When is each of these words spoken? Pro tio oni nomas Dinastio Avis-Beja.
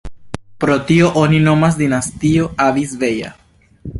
Pro 0.63 0.77
tio 0.91 1.09
oni 1.23 1.41
nomas 1.49 1.77
Dinastio 1.83 2.49
Avis-Beja. 2.65 3.33